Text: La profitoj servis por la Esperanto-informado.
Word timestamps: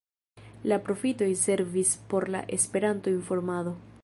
La 0.71 0.79
profitoj 0.87 1.27
servis 1.43 1.93
por 2.15 2.29
la 2.37 2.45
Esperanto-informado. 2.59 3.81